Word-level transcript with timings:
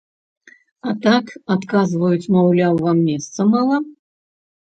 А 0.91 0.93
так 1.03 1.25
адказваюць, 1.57 2.31
маўляў, 2.35 2.73
вам 2.87 2.97
месца 3.09 3.39
мала? 3.53 3.77